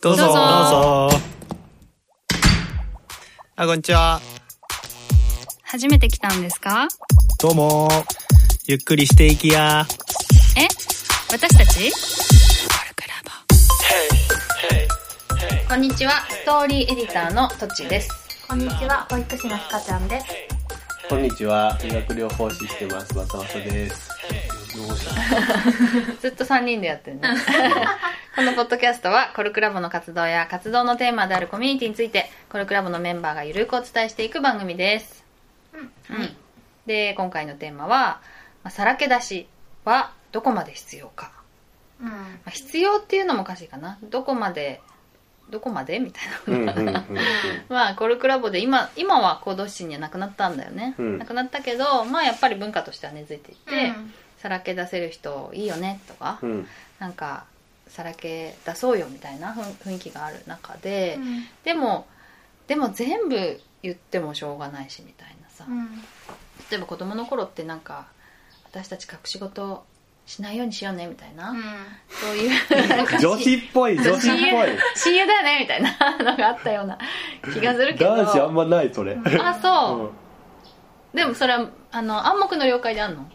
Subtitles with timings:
[0.00, 0.22] どうぞ。
[0.24, 0.40] どうぞど
[1.08, 1.18] うぞ。
[3.56, 4.20] あ、こんにちは。
[5.62, 6.88] 初めて来たんですか？
[7.40, 7.88] どうも。
[8.66, 9.86] ゆっくりしていきや。
[10.56, 10.66] え？
[11.30, 11.92] 私たち？
[15.68, 18.08] こんにちは、ストーリーエディターのとっちです。
[18.48, 20.26] こんにちは、保育士のひかちゃんです。
[21.08, 24.08] こんにちは、理学療法士してます、まさまさです。
[26.20, 27.28] ずっと3人でやってるね。
[28.38, 35.24] このポッドキャストは、コルクラボの活動や活動のテーマであるコミュニティについて、コルクラボのメンバーがゆるくお伝えしていく番組です。
[35.74, 35.78] う
[36.12, 36.36] ん。
[36.86, 38.20] で、今回のテーマは、
[38.62, 39.48] まあさらけ出し
[39.84, 41.32] はどこまで必要か。
[42.00, 42.08] うん。
[42.10, 42.14] ま
[42.46, 43.98] あ必要っていうのもおかしいかな。
[44.04, 44.82] どこまで、
[45.50, 45.98] どこまで？
[45.98, 46.40] みたいな。
[46.46, 47.04] うんうんうんうん。
[47.68, 53.94] まあコルクラボで今今は行動指針にはなくなったんだよね、うんなくなったけどまあやっぱり文化としては根付いていて、
[54.40, 56.68] さらけ出せる人いいよねとか、うん。
[57.00, 57.42] なんか
[57.88, 61.44] さらけ出そうよみたいな雰雰囲気がある中で、うん。
[61.64, 62.06] でも
[62.66, 65.86] でも全部言ってもしょうがないしみたいなさ、うん。
[66.70, 68.06] 例えば子供の頃ってなんか
[68.64, 69.84] 私たち隠し事
[70.26, 71.54] しないようにしようねみたいな、
[72.20, 72.50] そういう
[73.18, 74.68] 女子っぽい、 女子っぽい。
[74.94, 76.98] 親友だよねみたいなのがあったような
[77.54, 79.16] 気がするけど男子あんまない、それ。
[79.40, 80.10] あそう、うん
[81.14, 83.26] でもそれはあの暗黙の了解であんの？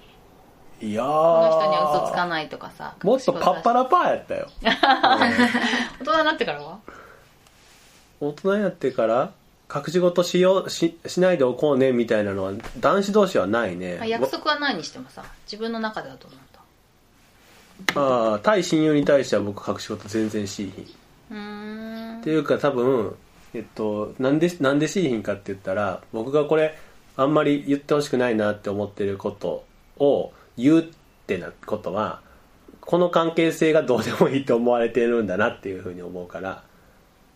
[0.83, 1.05] いやー。
[1.05, 4.49] この人には嘘つかないとかさもっとパッパララパーやったよ。
[4.61, 6.79] 大人になってからは？
[8.19, 9.31] 大人になってから、
[9.73, 13.97] 隠し事しよう、し、しないでおこうね、みたいなのは、男子同士はないね。
[14.01, 16.39] あ約束はないにしてもさ自分の中ではどうなん
[17.95, 18.31] だ？
[18.31, 20.81] ああ、対親友に対しては僕隠し事全然しいひ
[21.35, 23.15] んっていうか多分、
[23.53, 26.77] えっと、なんで、なんでしいひんかって言ったら、僕がこれ、
[27.17, 29.65] あんまり言ってほしくないなって思ってること
[29.97, 30.83] を言うっ
[31.27, 32.21] てなことは、
[32.81, 36.63] この関係性がどうでもいいと思われてるんだなっていうふうに思うから、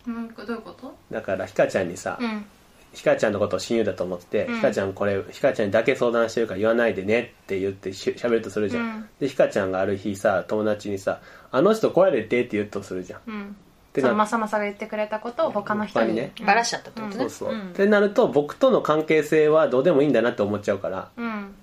[0.06, 0.28] うん。
[0.28, 0.94] どういうこと？
[1.10, 2.44] だからひかちゃんにさ、うん。
[2.92, 8.84] ひかちゃんのことを親友だと思ってて、うんひかちゃんこれ、ひかちゃんにだけ相談してるから言わないでねって言ってしゃべるとするじゃん。
[8.84, 11.20] うんで、ひかちゃんがある日さ、友達にさ、
[11.50, 13.20] あの人こうやれってって言うとするじゃん。
[13.26, 13.56] うん。
[13.92, 16.06] てなそのまさまさが言ってくれたことを他の人に。
[16.08, 17.54] 他にねバラしちゃったってことね、そうそう。
[17.54, 21.54] んってなると僕との関係性はどうでもいいんだなって思っちゃうから、うん。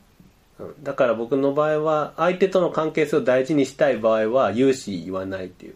[0.59, 5.75] うんだから僕の場合は相手との関係性を大事にしたい場合は言うし言わないっていう、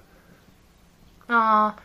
[1.28, 1.76] あ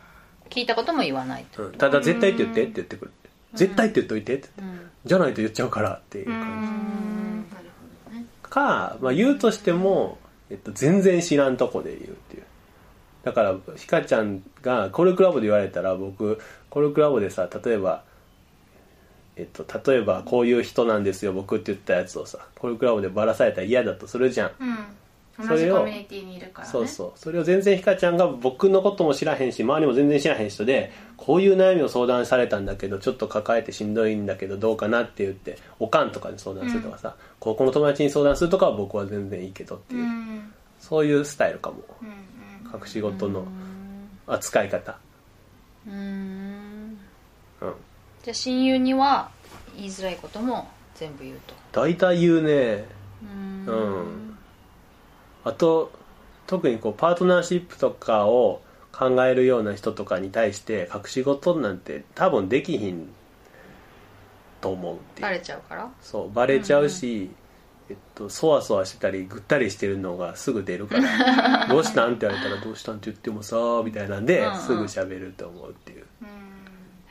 [0.49, 3.11] 聞いたことも言わないと、うんただ絶対って言ってって言ってくる、
[3.53, 4.89] 絶対って言っといてって言って、うん。
[5.05, 7.45] じゃないと言っちゃうからっていう感ん。
[7.51, 7.69] なる
[8.07, 8.25] ほどね。
[8.43, 10.17] じか、まあ、言うとしても、
[10.49, 12.43] えっと、全然知らんとこで言うっていう。
[13.23, 16.39] だからひかちゃんがコルクラボで言われたら僕
[16.69, 18.03] コルクラボでさ例えば
[19.37, 24.77] えっと、例えばこういう人なんですよ僕って言ったやつをさコルクラボでばらされたら嫌だとするじゃんうん。
[25.35, 26.71] それを同じコミュニティにいるからね。
[26.71, 40.53] そうそうそれを全然ひかちゃんが僕のことも知らへんし周りも全然知らへん人でこういう悩みを相談されたんだけどちょっと抱えてしんどいんだけどどうかなって言っておかんとかに相談するとかさ、高校の友達に相談するとかは僕は全然いいけどっていうう、ん。
[40.79, 42.07] そういうスタイルかもうん。
[42.07, 42.81] うん。
[42.81, 43.45] 隠し事の
[44.27, 44.97] 扱い方
[45.87, 46.44] うん
[48.25, 49.29] じゃあ親友には
[49.77, 51.53] 言いづらいことも全部言うと。
[51.71, 52.85] 大体言うね。
[53.21, 53.25] う
[53.71, 54.37] ん。
[55.43, 55.91] あと
[56.47, 63.09] 特にこうパートナーシップとかを考えるような人とかに対して隠し事なんて多分できひん
[64.59, 65.21] と思うっていう。
[65.21, 65.87] バレちゃうから？
[66.01, 67.29] そうバレちゃうし、
[67.91, 74.59] えっと、そわそわしてたりぐったりしてるのがすぐ出るから「どうしたん?」って言われたら「どうしたん?」って言ってもさみたいなんでうんうん。
[74.59, 76.05] すぐ喋ると思うっていう。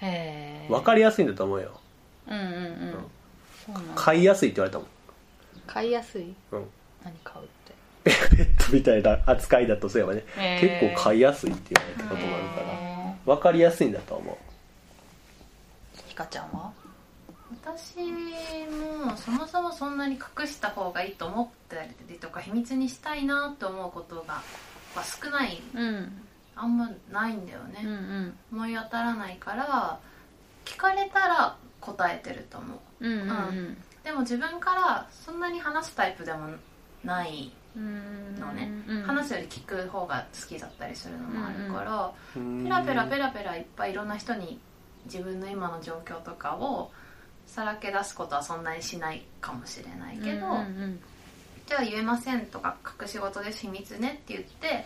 [0.01, 0.34] へえ
[0.69, 1.81] 分かりやすいんだと思うよ。
[2.29, 2.93] うんうんうん。
[3.67, 3.93] そうなんだ。
[3.95, 4.89] 買いやすいって言われたもん、
[5.67, 6.35] 買いやすい？
[6.53, 6.67] うん、
[7.05, 7.75] 何買うって？
[8.37, 10.25] ペットみたいな扱いだとすればね。
[10.37, 10.61] へー。
[10.89, 12.67] 結構買いやすいって言われたこともあるから。
[12.73, 14.35] へ分かりやすいんだと思う。
[14.35, 16.73] ーひかちゃんは？
[17.63, 21.77] 私もそもそもそんなに隠した方がいいと思った
[22.09, 24.43] りとか秘密にしたいなって思うことが、
[24.97, 25.63] まあ、少ない。
[25.75, 26.23] うん。
[26.57, 28.39] あんまないんだよね、うんうん。
[28.53, 29.99] 思い当たらないから
[30.65, 33.07] 聞かれたら答えてると思う。
[33.07, 36.51] うんうんでも自分からそんなに話すタイプでも
[37.03, 44.61] ないうんのね、うん話すより聞く方が好きだったりするのもあるから、ペペラペラペラペラいっぱいいろんな人に
[45.07, 46.91] 自分の今の状況とかを
[47.47, 51.01] さらけ出すことはそんなにしないかもしれないけど、うんうん
[51.67, 54.85] じゃあ言えませんとか隠し事です秘密ねって言って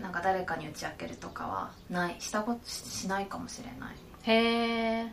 [0.00, 3.96] なんか誰かに打ち明けるとかはないしたことししないかもしれない、
[4.26, 5.08] へえう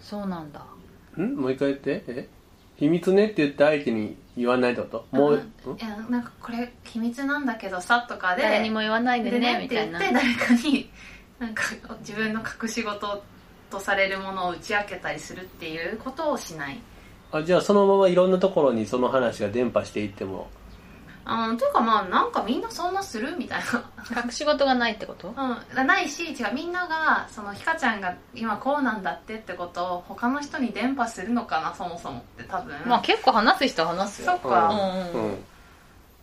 [0.00, 0.64] そうなんだ。
[1.16, 1.36] ん？
[1.36, 2.04] もう一回言って。
[2.08, 2.28] え？
[2.76, 5.16] 秘密ねって言って相手に言わないってこと？
[5.16, 5.34] もう、
[5.66, 5.76] うん？
[5.76, 10.20] いやなんかこれ秘密なんだけどさとかで誰にも言わないででねねって言みたいな。
[10.20, 10.90] って誰かに
[11.38, 11.62] なんか
[12.00, 13.22] 自分の隠し事
[13.70, 16.80] とされるものを打ち明けたりするっていうことをしない。
[17.32, 20.48] あじゃあそのままいろんなところにその話が伝播していっても
[21.30, 23.84] うんというかまあなんかみんなそんなするみたいな。
[24.24, 25.28] 隠し事がないってこと？
[25.28, 32.74] うん、ないし違うみんながそのひかちゃんが今こうなんだってってことを他の人に伝播するのかなそもそもって多分。
[32.86, 34.38] まあ結構話す人は話すよ。
[34.42, 34.68] そっか。
[34.68, 35.44] うんうんうん。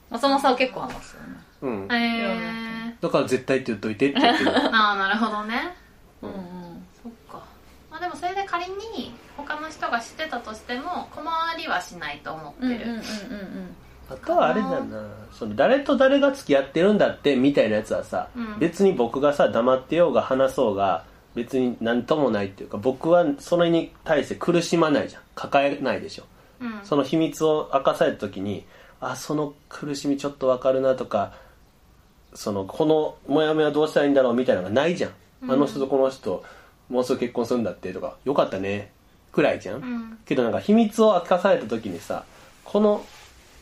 [0.09, 1.37] まさまさは結構話すよね。
[1.61, 1.87] うん。
[1.95, 4.51] へえだから絶対って言っといてって言ってる。
[4.75, 5.75] ああなるほどね。
[6.21, 6.87] うんうん。
[7.01, 7.41] そっか。
[7.89, 13.75] まあでもそれで仮に他の人が知ってたとしても困りはしないと思ってる、うんうんうんうん
[14.09, 18.59] あとはあれだなその誰と誰が付き合ってるんだってみたいなやつはさ、うん。
[18.59, 21.03] 別に僕がさ黙ってようが話そうが
[21.35, 25.21] 別に何ともないっていうか僕はそれに対して苦しまないじゃん。
[25.35, 26.23] 抱えないでしょ。
[26.61, 26.79] うん。
[26.83, 28.65] その秘密を明かされた時に
[28.99, 31.33] あその苦しみちょっとわかるなとか
[32.33, 35.11] そのこのモヤモヤどうしたらいいんだろうみたいなのがないじゃん、
[35.51, 36.43] あの人とこの人
[36.89, 38.91] もうすぐ結婚するんだってとかよかったね。
[39.31, 40.17] くらいじゃん、うん。
[40.25, 42.23] けどなんか秘密を明かされた時にさ
[42.63, 43.05] この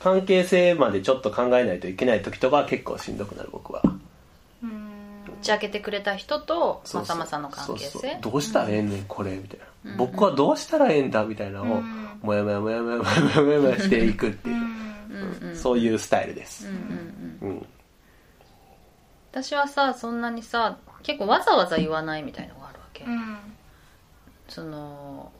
[0.06, 3.81] 関係性までちょっと考えないといけない時とか結構しんどくなる僕は。
[3.81, 7.90] 打ち明けてくれた人とまさまさの関係性？
[7.90, 8.12] そうそう。
[8.22, 11.81] どうしたらええねんこれみたいな、うん、僕はどうしたらええんだみたいなのを
[12.22, 14.56] もやもやもやもやもやもやもやしていくっていう、
[15.44, 16.68] ううん、そういうスタイルです、
[17.42, 17.66] うん、
[19.31, 23.06] 私はさそんなにさ結構わざわざ言わないみたいのがあるわけ、
[24.50, 25.31] その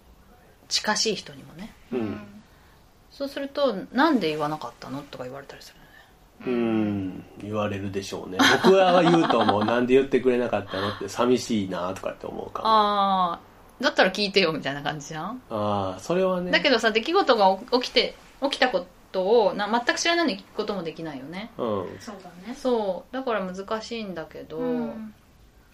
[0.68, 1.72] 近しい人にもね、
[3.18, 5.76] そうすると「なんで言わなかったの?」とか言われたりする
[6.46, 8.38] うん言われるでしょうね。
[8.62, 9.64] 僕は言うと思う。
[9.64, 12.68] なんで言ってくれなかったのって寂しいなとかって思うかも。
[12.68, 13.40] あああ
[13.80, 16.52] だったら聞いてよみたいな感じじゃん、あーそれはね。
[16.52, 21.52] だけどさ出来事が起きて起きたことをな全く知らないのに聞くこともできないよね。
[21.58, 21.98] うん。
[22.02, 22.54] そうだね。
[22.54, 23.14] そう。
[23.16, 25.14] だから難しいんだけど、うん。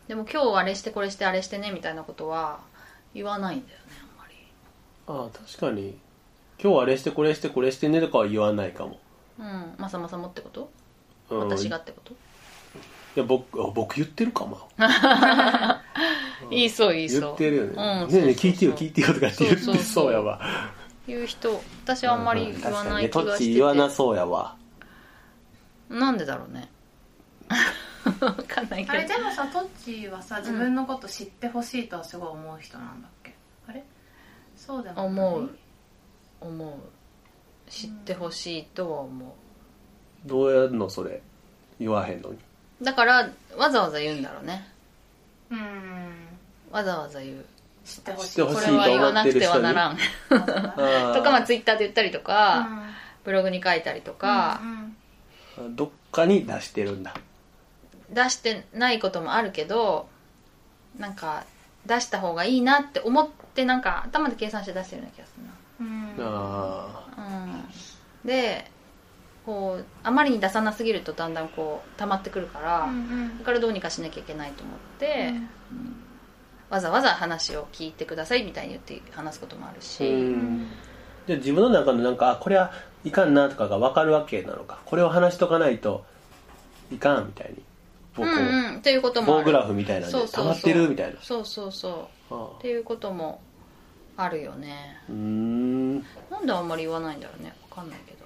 [0.07, 2.59] でも今日あれしてこれしてあれしてねみたいなことは
[3.15, 4.35] 言わないんだよねあんまり。
[5.07, 5.97] ああ確かに
[6.63, 8.99] 今日あれしてこれしてこれしてねとかは言わないかも、
[9.39, 9.73] うん。
[9.77, 10.69] まさまさもってこと、
[11.29, 12.13] うん、私がってこと？
[12.13, 12.15] い
[13.15, 14.59] や僕あ僕言ってるかも。
[16.49, 17.21] 言いそう言いそう。
[17.21, 18.31] 言ってるよね、うんねえねえそうそうそう。
[18.33, 20.39] 聞いてよ聞いてよとかって言ってそうやわ。
[21.07, 24.55] 言う人私はあんまり言わない気確かにねトッチがしてて、言わなそうやわ。
[25.89, 26.69] なんでだろうね。
[28.21, 28.93] わかんないけど。
[28.93, 33.35] あれでもさトッチーはさ自分のこと知ってほしいとはすごい思う人なんだっけ？
[33.67, 33.83] あれ？
[34.55, 35.05] そうでもない？
[35.07, 35.49] 思う
[36.41, 39.35] 思う知ってほしいとは思
[40.25, 41.21] どうやるのそれ？
[41.79, 42.37] 言わへんのに。
[42.81, 44.67] うだからわざわざ言うんだろうね。
[45.49, 45.59] うん
[46.71, 47.45] わざわざ言う。
[47.85, 48.29] 知ってほしい。
[48.29, 49.91] 知ってほしいこれは言わなくてはならん。
[49.91, 51.13] あー。
[51.15, 52.67] とかまあツイッターで言ったりとか、
[53.23, 54.61] ブログに書いたりとか。
[55.57, 55.75] う、ん。
[55.75, 57.13] どっかに出してるんだ。
[58.11, 60.07] 出してないこともあるけど
[60.99, 61.45] なんか
[61.85, 65.51] 出した方がいいなって思ってなんか頭で計算して出してるような気がするな
[66.17, 66.25] うん。
[66.25, 67.05] あ
[68.23, 68.69] うん、で
[69.45, 75.33] こうあまりに出さなすぎるとだんだんこう溜まってくるから、うんだからどうにかしなきゃいけないと思って、
[75.71, 75.95] うん。
[76.69, 80.67] わざわざ話を聞いてくださいみたいに言って話すこともあるあし、うん。
[81.27, 82.71] じゃあ自分の中のなんかあこれは
[83.03, 86.05] いかんなとかが分かるわけなのかこれを話しとかないと
[86.91, 87.57] いかんみたいに
[88.15, 88.77] こううんうん。
[88.77, 89.45] っていうこともある。
[89.45, 90.45] 棒グラフみたいなんそうそうそう。
[90.45, 91.19] で溜まってるみたいな。
[91.21, 92.33] そうそうそう。
[92.33, 92.49] あ。
[92.57, 93.41] っていうことも
[94.23, 94.97] あるよね。
[95.09, 95.95] ーうーん。
[96.29, 97.53] なんであんまり言わないんだろうね。
[97.69, 98.25] わかんないけど。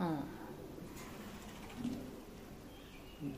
[0.00, 0.06] うん。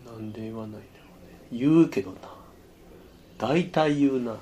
[0.04, 0.84] なんで言わないんだろ
[1.22, 1.38] うね。
[1.52, 2.18] 言うけどな。
[3.38, 4.36] 大体言うな。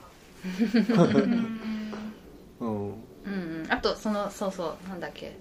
[0.91, 1.61] うん。
[2.61, 2.89] うん。
[2.91, 4.89] うんあとそのそうそう。
[4.89, 5.37] なんだっけ。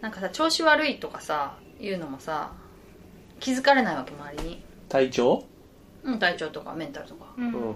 [0.00, 2.52] なんかさ調子悪いとかさ言うのもさ
[3.38, 4.64] 気づかれないわけ周りに。
[4.88, 5.44] 体調？
[6.02, 7.26] うん体調とかメンタルとか。
[7.36, 7.74] ううんん。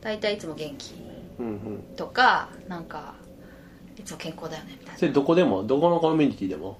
[0.00, 0.94] 大体いつも元気
[1.38, 3.14] うんうんとかなんか
[3.98, 5.64] いつも健康だよねみたいそれどこでも？
[5.64, 6.78] どこのコミュニティでも？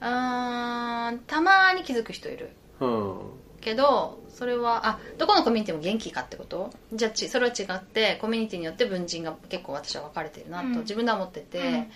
[0.00, 2.50] なあーたまに気づく人いる。
[2.80, 3.16] うん。
[3.60, 6.70] けどそれはあどこのコミュニティも元気かってこと？
[6.92, 10.78] じゃあちそれは違ってコミュニティによって文人が結構私は分かれてるなとうん。
[10.80, 11.86] 自分では思ってて、うん。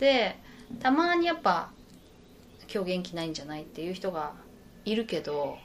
[0.00, 0.36] で
[0.80, 1.70] たまにやっぱ
[2.72, 4.32] 今日元気ないんじゃないっていう人が
[4.84, 5.58] いるけど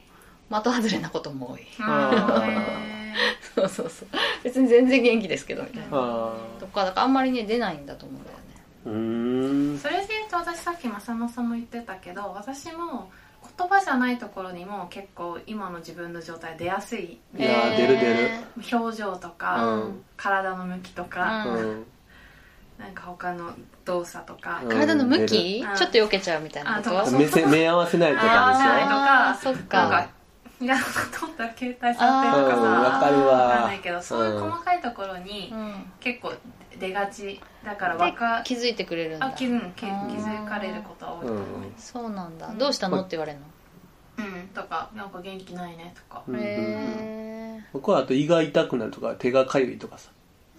[0.50, 1.62] 的外れなことも多い。
[1.79, 2.99] あ
[3.55, 4.07] そうそうそう。
[4.43, 5.88] 別に全然元気ですけどみたいな。
[5.91, 8.43] あとかだからあんまりね出ないんだと思うんだよね。
[8.85, 9.79] ーうーん。
[9.79, 13.11] それで言うと私さっき正野さんも言ってたけど私も
[13.57, 17.19] 言葉じゃないところにも結構今の自分の状態出やすい。
[17.38, 18.29] いやー出る出る。
[18.79, 20.03] 表情とか、うん。
[20.17, 21.55] 体の向きとか、うん。
[21.55, 21.85] うん。
[22.77, 23.51] なんか他の
[23.83, 24.69] 動作とか、うん。
[24.69, 25.63] 体の向き？
[25.65, 25.75] うん。
[25.75, 26.99] ちょっと避けちゃうみたいなこと？
[27.01, 29.35] あとか目線目合わせないとあーないとか。
[29.41, 30.09] そっな
[30.65, 32.61] んかかいやと思ったら携帯触ってるとかさ。
[32.61, 33.25] うんわかるわ。
[33.25, 35.91] わかんないけどそういう細かいところにうん。
[35.99, 36.33] 結構
[36.79, 39.27] 出がちだからで若気づいてくれるんだ。
[39.27, 41.45] あ気づ気づかれることは多いと思う、
[41.77, 42.47] そうなんだ。
[42.47, 42.57] うん。
[42.57, 43.45] どうしたのって言われるの？
[44.19, 50.09] うん、とかなんか元気ないねとか、へえ僕はあと胃が痛くなるとか手がかゆいとかさ。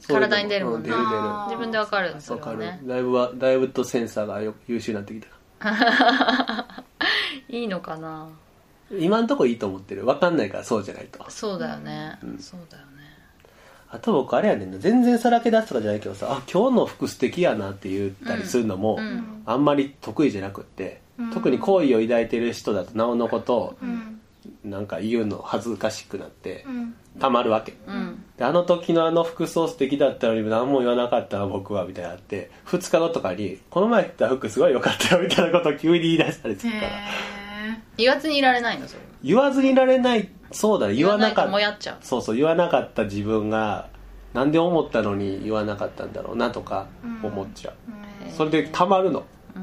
[0.09, 0.89] 体に出るもんね。
[0.89, 2.61] 自分でわかるそわかる。
[2.85, 5.29] だいぶはだいぶとセンサーがよ優秀になってきた。
[7.51, 8.29] いいのかな？
[8.99, 10.05] 今んとこいいと思ってる。
[10.05, 11.25] 分かんないからそうじゃないと。
[11.31, 12.19] そうだよね。
[12.23, 12.39] うん。
[12.39, 12.91] そうだよね。
[13.91, 14.79] あと僕あれやねんな。
[14.79, 19.43] 全然さらけ出すとかじゃないけどさあ今日の服素敵やなって言ったりするのも、うん。
[19.47, 21.31] あんまり得意じゃなくって、うん。
[21.31, 24.21] 特に好意を抱いてる人だとなおのことうん。
[24.65, 26.95] なんか言うの恥ずかしくなってうん。
[27.19, 28.25] たまるわけ、うん。
[28.39, 36.87] であの時のあの服装素敵だったのに何も言わなかったな僕はみたいなのあって2日後とかに「この前着た服すごい良かったよ」みたいなことを急に言い出したりするから。
[36.87, 37.40] へ
[38.01, 41.99] 言わずにいられないのそれ言わずにいられないそうだね言わなかっもやっちゃう。
[42.01, 43.89] そうそう言わなかった自分が
[44.35, 46.87] なんで思ったのに言わなかったんだろうなとか
[47.23, 47.75] 思っちゃう、
[48.27, 49.63] えそれでたまるの、うん。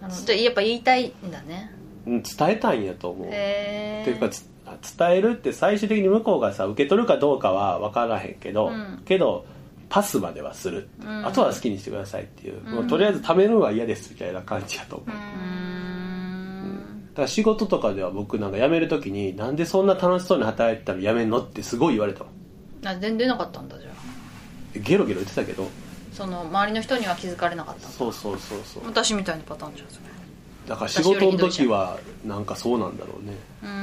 [0.00, 1.72] なるほどじゃあやっぱ言いたいんだね。
[2.06, 3.28] うん、伝えたいんやと思う。
[3.28, 4.48] へえっていうかつ
[4.96, 9.02] 伝えるって最終的に向こうがさ受け取るかどうかは分からへんけど、うん。
[9.04, 9.46] けど
[9.88, 11.26] パスまではする、うん。
[11.26, 15.14] あとは好きにしてくださいっていう、うんもうとりあえず貯めるのは嫌ですみたいな感じやと思う、うん。
[15.14, 15.22] だ
[17.18, 22.26] から仕事とかでは僕なんか辞める時になんでそんな楽しそうに働いてたの辞めんのってすごい言われたの。
[22.84, 23.94] あ全然出なかったんだじゃあ。
[24.78, 25.68] ゲロゲロ言ってたけど。
[26.12, 27.88] その周りの人には気づかれなかった。
[27.88, 28.86] そうそうそうそう。
[28.86, 30.02] 私みたいなパターンじゃんそれ。
[30.68, 33.32] だから仕事の時はなんかそうなんだろうね。
[33.64, 33.72] うーん。
[33.72, 33.74] う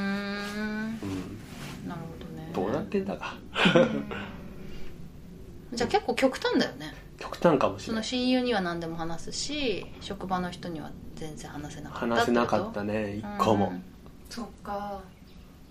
[1.04, 1.38] ん。
[1.86, 2.50] なるほどね。
[2.54, 3.36] どうなってんだか。
[5.74, 6.94] じゃあ結構極端だよね。
[7.18, 8.04] 極端かもしれない。
[8.04, 13.72] 親友には何でも話すし職場の人には全然話せなかった話せなかったねね一個も、
[14.30, 15.00] そっか。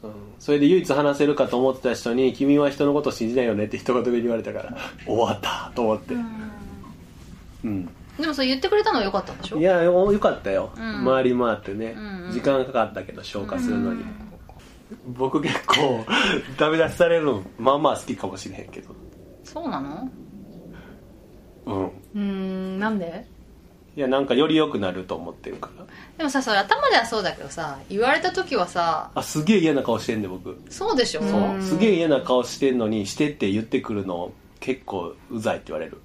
[0.04, 0.12] うん。
[0.40, 4.76] それで唯一話せるかと思ってた人に「君は人のことを信じないよね」って一言で言われたから
[5.06, 6.16] 終わったと思って。
[7.64, 7.86] うん、
[8.20, 9.58] でもそれ言ってくれたのは良かったんでしょ？
[9.58, 11.06] いやよよかったよ、うん。
[11.06, 12.32] 回り回ってね、うんうん。
[12.32, 15.14] 時間かかったけど消化するのに、うん。
[15.18, 16.06] 僕結構
[16.58, 18.90] ダメ出しされるのまあまあ好きかもしれへんけど。
[19.44, 20.10] そうなの？
[21.66, 21.86] うん。
[21.86, 23.26] うーんなんで？
[23.96, 25.86] いやなんかより良くなると思ってるから。
[26.18, 30.58] でもさそれ頭ではそうだけどさ言われた時はさあすげえ嫌な顔してんで僕。
[30.70, 31.22] そうでしょ？
[31.22, 31.26] う。
[31.26, 31.30] ん。
[31.30, 36.00] そうすげえ嫌な顔してんのにしてって言ってくるの結構うざいって言われる。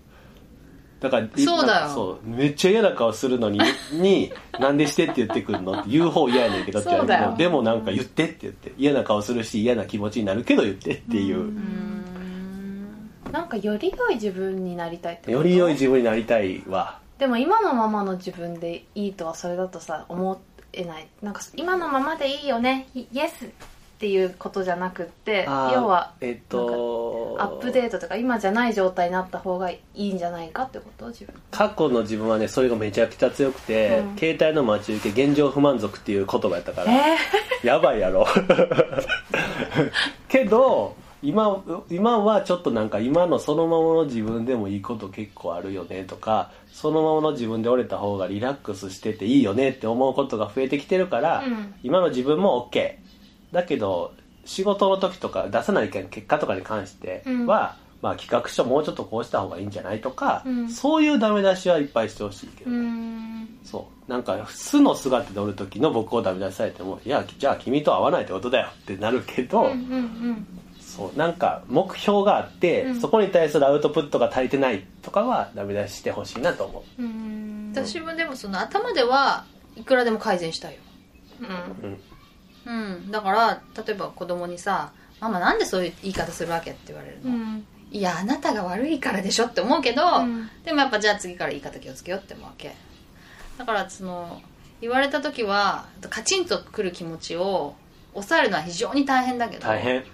[1.00, 1.88] だからいそうだよ。
[1.88, 2.28] そう。
[2.28, 3.58] めっちゃ嫌な顔するのに
[3.92, 4.30] に
[4.60, 8.72] なんでしてって言ってくるのって言う方嫌やねんけどって言われそうだよてもでもなんか言ってって言って。
[8.78, 11.52] 嫌な顔するし嫌な気持ちになるけど言ってっていう、
[13.32, 15.30] なんかより良い自分になりたいってこと？
[15.32, 20.40] より良い自分になりたいわでも今のままの自分でいいとはそれだとさ思
[20.72, 21.06] えない。
[21.22, 22.88] なんか今のままでいいよね。
[22.94, 23.48] イエスっ
[24.00, 31.08] ていうことじゃなくって要はえっとアップデートとか今じゃない状態になった方がいいんじゃないかってこと？
[31.08, 31.34] 自分。
[31.50, 34.16] 過去の自分はねそれがめちゃくちゃ強くて、うん。
[34.16, 37.18] 携帯の待ち受け現状不満足っていう言葉やったから、え
[37.62, 38.26] やばいやろ
[40.28, 51.74] けど今今はちょっとなんか今のそのままの自分でもいいこと結構あるよねとかそのままの自分で折れた方がリラックスしてていいよねって思うことが増えてきてるから、うん。
[51.82, 52.94] 今の自分も OK
[53.52, 57.46] だけど仕事の時とか出さない結果とかに関しては、うん。
[57.46, 60.70] まあ、企画書もうちょっとこうした方がいいんじゃないとか、うん。
[60.70, 63.58] そういうダメ出しはいっぱいしてほしいけど、うーん。
[63.62, 64.10] そう。
[64.10, 70.46] なんか素の姿でおる時の僕をダメ出しされてもいやじゃあ君と合わないってことだよってなるけど、うんうん
[70.96, 73.00] そうなんか目標があって、うん。
[73.00, 77.02] そこに対するアウトプットが足りてないとかはダメ出ししてほしいなと思う。
[77.02, 77.72] んうん。
[77.72, 79.44] 私もでもその頭では
[79.76, 80.80] いくらでも改善したいよ。
[81.40, 81.90] うん。
[81.90, 81.98] う、
[82.66, 83.10] うん、うん。
[83.10, 90.48] だから例えば子供にさ「ママなんでそういう言い方するわけ?」って言われるの、うんいやあなたが悪いからでしょって思うけど、うん。
[90.64, 92.76] でもやっぱじゃあ次から言い方気をつけようって思うわけ。
[93.58, 94.40] だからその
[94.80, 97.74] 言われた時はカチンとくる気持ちを
[98.12, 100.04] 抑えるのは非常に大変だけど大変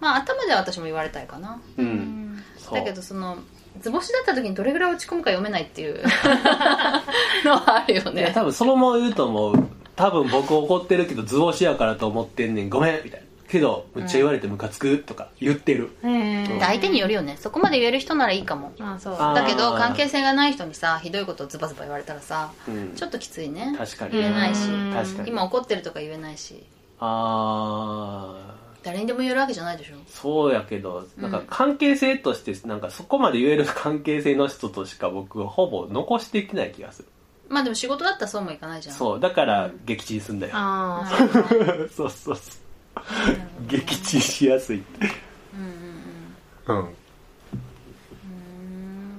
[0.00, 1.60] まあ頭では私も言われたいかな。
[1.76, 2.42] うん、うん。
[2.72, 3.38] だけどその
[3.80, 6.02] 図星だった時にどれぐらい落ち込むか読めないっていう。
[7.44, 9.68] のはあるよいやね多分そのまま言うと思う。
[9.96, 12.68] 多分僕怒ってるけど図星やからと思ってんねん。
[12.68, 13.26] ごめんみたいな。
[13.50, 17.36] けどむっちゃ言われてムカつくとか言ってる、へえで相手によるよね。
[17.38, 18.72] そこまで言える人ならいいかも。
[18.78, 19.18] あそう。
[19.18, 22.92] だけど関係性がない人にさひどいことをズバズバ言われたらさうん。
[22.94, 23.74] ちょっときついね。
[23.76, 24.68] 確かに言えないし。
[24.68, 24.92] うん。
[24.94, 25.30] 確かに。
[25.30, 26.62] 今怒ってるとか言えないし。
[27.00, 29.96] ああ誰にでも言えるわけじゃないでしょ。
[30.08, 37.08] そうやけどなんか関係性としてなんかそこまで言える関係性の人としか僕ほぼ残してきてない気がする。
[37.48, 38.94] まあでも仕事だったらそうもいかないじゃん。
[38.94, 41.08] そうだから撃沈すんだよ、ああ
[41.94, 43.66] そうそうそう。
[43.66, 45.06] 撃沈しやすいって。
[45.54, 46.82] うんうんうん。
[46.82, 46.86] うん。
[46.86, 46.94] うん。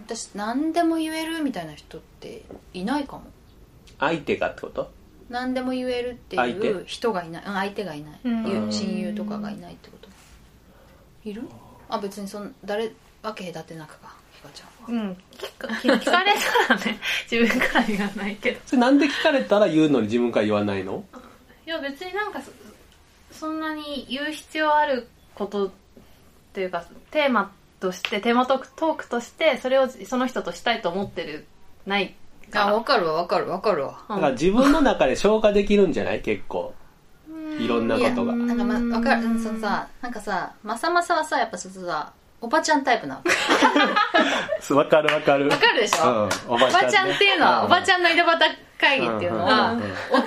[0.07, 3.23] 私何でも言えるみたいな人っていないかも。
[3.99, 4.89] 相手がってこと？
[5.31, 7.43] 何でも言えるっていう人がいない。
[7.45, 8.47] うん相手がいない、うん。
[8.47, 10.09] いう親友とかがいないってこと？
[11.27, 11.43] いる？
[11.89, 12.91] あ別にそん誰
[13.23, 15.03] 分け隔てなくかひかちゃんは。
[15.03, 15.17] うん。
[15.37, 16.33] 聞か聞かれ
[16.67, 16.99] たらね
[17.31, 18.59] 自分から言わないけど。
[18.65, 21.03] それなんで聞かれたら言うのに自分から言わないの？
[21.65, 22.51] いや別になんかそ
[23.31, 25.71] そんなに言う必要あることっ
[26.53, 31.45] ていうかテーマとしてテーマトークトークとしてそれをその人としたいと思ってる
[31.85, 32.13] ない
[32.51, 34.03] かあら分かるわ分かる分かるわ。
[34.09, 34.15] うん。
[34.17, 36.21] だから自分の中で消化できるんじゃない？
[36.21, 36.73] 結構。
[37.59, 38.33] いろんなことが。
[38.33, 39.25] いやなんかま分かる。
[39.25, 43.21] うんそのさなんかさまさまさはさやっぱちょっとさおばちゃんタイプなの
[44.77, 45.47] わかるわかる。
[45.49, 48.39] わかるでしょ、うんおおばちゃんっていうのは、おばちゃゃんの井戸端
[48.79, 49.91] 会議っていうのは、うんうんうん。
[50.09, 50.25] お互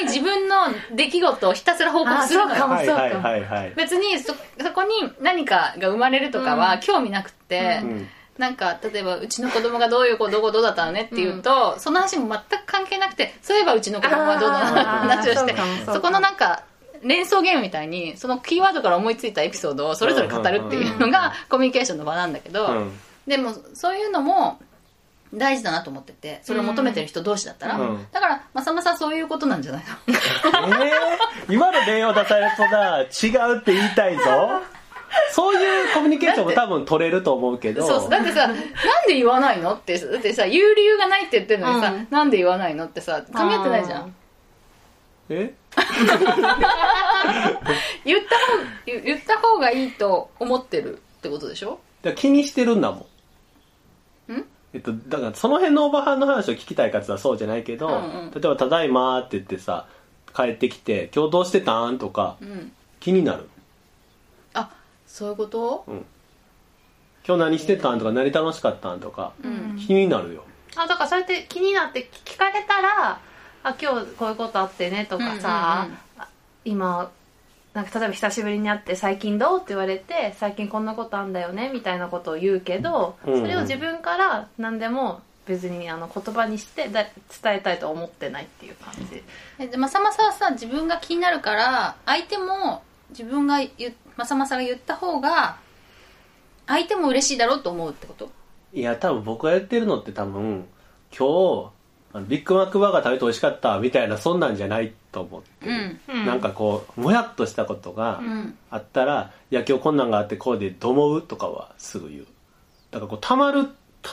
[0.00, 0.56] いに自分の
[0.94, 2.54] 出来事をひたすら報告するのよ。
[2.54, 15.54] あそうかもはいはいはいはい別にそそこに何かが生まれるとかは興味なくって、うんなんか例えばうちの子供がどういう子どこどうだったのねっていうと、その話も全く関係なくてそういえばうちの子供はどうだったのって話をして
[15.86, 16.64] そこのなんか
[17.02, 22.92] 連想ゲームみたいにそのキーワードから思いついたエピソードをそれぞれ語るっていうのがコミュニケーションの場なんだけど、うん。
[23.26, 24.58] でもそういうのも
[25.32, 28.06] 大事だなと思っててそれを求めてる人同士だったら、うん。
[28.10, 30.84] だからまさまさそういうことなんじゃないの？
[30.84, 33.04] えー、今の例を出されるとな違
[33.52, 34.22] うって言いたいぞ
[35.34, 37.84] そういうコミュニケーションも多分取れると思うけど。
[37.84, 38.56] そうだってさなん
[39.08, 42.06] で言わないのってだってさ言う理由がないって言ってるのにさ、うん。
[42.08, 44.14] なんで言わないのってさ噛み合ってないじゃん。
[45.30, 45.52] え？
[48.04, 51.80] 言った方言言った方がいいと思ってるってことでしょ？
[52.14, 53.08] 気にしてるんだも
[54.28, 54.32] ん。
[54.34, 54.44] ん？
[54.72, 58.30] えっと、だからその辺のおばはんの話を聞きたいかつはそうじゃないけど、うんうん。
[58.30, 59.86] 例えば「ただいま」って言ってさ
[60.32, 62.72] 帰ってきて「今日どうしてたん?」とかうん。
[63.00, 63.48] 気になる。
[63.48, 63.53] あ
[65.14, 65.84] そういうこと
[67.24, 70.42] 「今日何してたん?」とか「何楽しかったん?」とか、うん気になるよ
[70.74, 73.20] あだからそうやって気になって聞かれたら
[73.62, 76.28] 「あ今日こういうことあってね」とかさ、うんうんうんあ
[76.64, 77.10] 今
[77.74, 87.04] なんか例えば久しぶりに会って「最近どう?」って言われて「最近こんなことあんだよね」みたいなことを言うけど、うんうんそれを自分から何でも別にあの言葉にしてだ
[87.42, 89.22] 伝えたいとは思ってないっていう感じ
[89.60, 95.56] えでまさまさはさ自分が気になるから相手も自分が言うまさまさが言った方が
[96.66, 98.30] 相手も嬉しいだろうと思うってこと？
[98.72, 100.66] いや多分僕が言ってるのって多分
[101.16, 101.70] 今日
[102.12, 105.66] あのビッグマックバーガー食べて美味しかったみたいなそんなんじゃないと思って。
[105.66, 106.26] る、うん。
[106.26, 108.58] なんかこうもやっとしたことがうん。
[108.70, 112.26] あったら「いや今日こんなんがあってこうでどう思う?」とかはすぐ言う。
[112.90, 113.68] だからこうたまる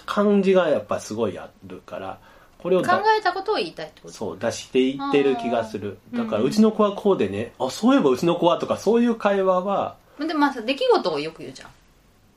[0.06, 2.20] 感じがやっぱすごいあるから
[2.62, 4.13] これを考だえたことを言いたいってこと？
[4.13, 5.97] そう出していってる気がする。
[6.13, 9.97] だからうちの子はこうでね、あそういえばうちの子はとかそういう会話は。
[10.19, 11.69] でもまあさ出来事をよく言うじゃん。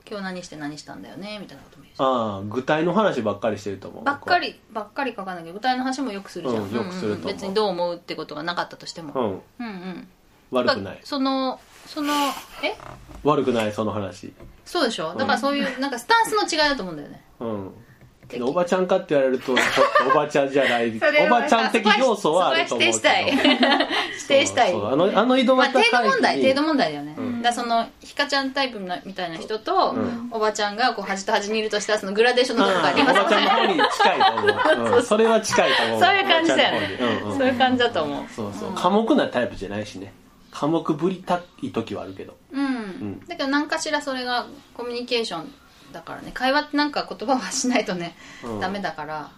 [0.07, 7.15] 今日何して何したんだよねみたいなことも言うああ具体の話ばっかりしてると思うばっかりばっかり書かなきゃ具体の話もよくするじゃん、うんよくすると思う。
[7.15, 9.41] うんうん別にどう思うってことがなかったとしても。
[9.59, 9.65] うん。
[9.65, 10.07] うんうん。
[10.51, 10.99] 悪くない。
[11.03, 12.13] そのその
[12.63, 12.75] え？
[13.23, 14.31] 悪くないその話。
[14.63, 15.15] そうでしょ？
[15.15, 17.23] だからそういうなんかスタンスの違いだと思うんだよね。
[17.39, 17.71] うん
[18.27, 19.57] けどおばちゃんかって言われるとちょっ
[20.05, 20.95] とおばちゃんじゃない。
[20.97, 22.93] おばちゃん的要素はあると思うけど。
[22.93, 23.31] そ否定したい
[24.17, 24.73] 否定したい。
[24.73, 27.41] あの あの井戸まあ、端程度問題程度問題だよね、ん。
[27.41, 30.29] だそのひかちゃんタイプのみたいな人と、うん。
[30.31, 35.99] おばちゃんがこう端と端にいるとしたらそのグラデーションのとこがありますばちゃんの方に近いと思う、うん、それは近いと思う。
[36.01, 36.97] そういう感じだよね。
[36.99, 37.37] うんうん。
[37.37, 38.25] そういう感じだと思う。
[38.35, 38.71] そうそう。
[38.75, 40.13] 寡黙なタイプじゃないしね。
[40.51, 42.35] 寡黙ぶりたい時はあるけど。
[42.51, 43.19] うん、ん。
[43.27, 45.53] だけど何かしらそれがコミュニケーション
[45.95, 46.31] だからね。
[46.33, 48.59] 会話ってなんか言葉を発しないとね、うん。
[48.59, 49.31] ダメだから、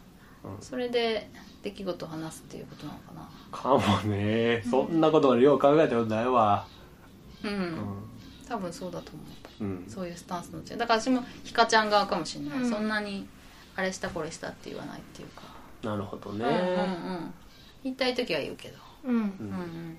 [0.44, 0.58] うん。
[0.60, 1.30] それで
[1.62, 3.30] 出来事を話すっていうことなのかな。
[3.52, 4.64] かもね。
[4.68, 6.66] そんなことまでよう考えたことないわ。
[7.44, 7.78] うん、うん。
[8.50, 9.22] 多分そうだと思
[9.62, 9.64] う。
[9.66, 9.86] うん。
[9.88, 10.78] そういうスタンスの違い。
[10.80, 12.70] だから私もひかちゃん側かもしれない、うん。
[12.70, 13.28] そんなに
[13.76, 15.44] あれしたこれしたって言わないっていうか。
[15.84, 16.56] なるほどね、うんうんう
[17.20, 17.34] ん。
[17.84, 18.78] 言いたい時は言うけど。
[19.04, 19.14] うん。
[19.14, 19.98] うんうん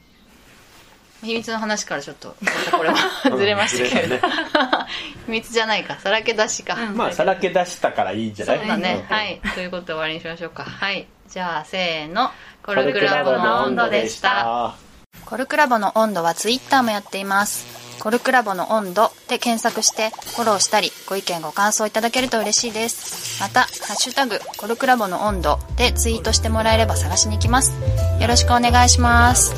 [1.23, 2.35] 秘密の話からちょっと
[2.77, 2.97] これは
[3.37, 4.33] ずれましたけれど、うんずれ
[5.27, 5.99] 秘密じゃないか。
[6.03, 6.97] さらけ出しか、うん。
[6.97, 8.59] まあさらけ出したからいいんじゃない？
[8.59, 9.17] そうだね、うん。
[9.17, 9.41] はい。
[9.55, 10.65] ということで終わりにしましょうか。
[10.65, 11.07] はい。
[11.29, 12.31] じゃあせーの。
[12.63, 14.75] コルクラボの温度でした。
[15.25, 17.67] コルクラボの温度はツイッターもやっています。
[17.99, 23.41] コルクラボの温度で検索してフォローしたりご意見ご感想いただけると嬉しいです。
[23.43, 27.73] また、ハッシュタグコルクラボの温度でツイートしてもらえれば探しに行きます。
[28.21, 29.53] よろしくお願いします。